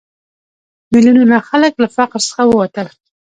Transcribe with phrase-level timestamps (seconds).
[0.91, 2.87] میلیونونه خلک له فقر څخه ووتل.